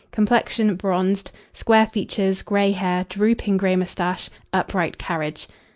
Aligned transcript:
complexion, 0.11 0.73
bronzed; 0.75 1.29
square 1.53 1.85
features; 1.85 2.41
grey 2.41 2.71
hair; 2.71 3.05
drooping 3.07 3.55
grey 3.55 3.75
moustache; 3.75 4.31
upright 4.51 4.97
carriage. 4.97 5.45